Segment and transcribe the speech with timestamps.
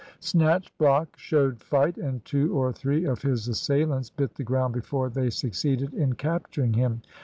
[0.19, 5.29] Snatchblock showed fight, and two or three of his assailants bit the ground before they
[5.29, 7.03] succeeded in capturing him.